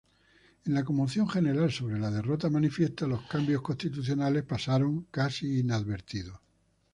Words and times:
En 0.65 0.73
la 0.73 0.83
conmoción 0.83 1.29
general 1.29 1.71
sobre 1.71 1.99
la 1.99 2.09
derrota 2.09 2.49
manifiesta, 2.49 3.05
los 3.05 3.21
cambios 3.27 3.61
constitucionales 3.61 4.41
pasaron 4.41 5.05
casi 5.11 5.59
inadvertidos. 5.59 6.39